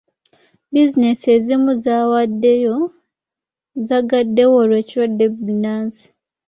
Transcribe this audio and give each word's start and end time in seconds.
Bizinensi 0.71 1.25
ezimu 1.35 1.71
zagaddewo 3.87 4.55
olw'ekirwadde 4.63 5.25
bbunansi. 5.33 6.03